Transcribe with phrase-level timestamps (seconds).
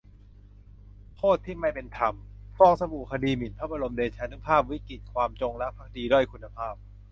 [1.15, 2.13] 'โทษที่ไม่เป็นธรรม':
[2.57, 6.75] ฟองสบู่คดีหมิ่นพระบรมเดชานุภาพ วิกฤตความจงรักภักดีด้อยคุณภาพ